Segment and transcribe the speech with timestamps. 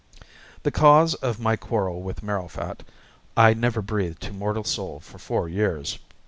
[0.63, 2.79] The cause of my quarrel with Marrowfat
[3.37, 5.99] I never breathed to mortal soul for four years.